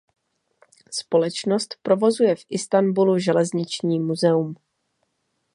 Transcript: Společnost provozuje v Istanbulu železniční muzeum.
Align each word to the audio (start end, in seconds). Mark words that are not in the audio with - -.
Společnost 0.91 1.75
provozuje 1.83 2.35
v 2.35 2.45
Istanbulu 2.49 3.19
železniční 3.19 3.99
muzeum. 3.99 4.55